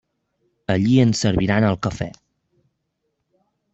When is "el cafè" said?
1.69-2.11